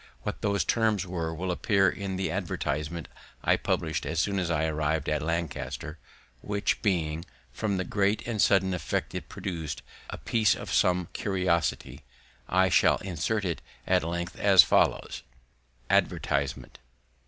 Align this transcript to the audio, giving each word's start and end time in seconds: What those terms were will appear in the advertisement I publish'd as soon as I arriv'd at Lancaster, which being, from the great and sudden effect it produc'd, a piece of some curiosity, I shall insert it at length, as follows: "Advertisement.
What 0.23 0.41
those 0.41 0.65
terms 0.65 1.05
were 1.05 1.31
will 1.31 1.51
appear 1.51 1.87
in 1.87 2.15
the 2.15 2.31
advertisement 2.31 3.07
I 3.43 3.55
publish'd 3.55 4.03
as 4.07 4.19
soon 4.19 4.39
as 4.39 4.49
I 4.49 4.65
arriv'd 4.65 5.07
at 5.07 5.21
Lancaster, 5.21 5.99
which 6.41 6.81
being, 6.81 7.23
from 7.51 7.77
the 7.77 7.83
great 7.83 8.25
and 8.27 8.41
sudden 8.41 8.73
effect 8.73 9.13
it 9.13 9.29
produc'd, 9.29 9.83
a 10.09 10.17
piece 10.17 10.55
of 10.55 10.73
some 10.73 11.09
curiosity, 11.13 12.01
I 12.49 12.67
shall 12.67 12.97
insert 12.97 13.45
it 13.45 13.61
at 13.85 14.03
length, 14.03 14.39
as 14.39 14.63
follows: 14.63 15.21
"Advertisement. 15.87 16.79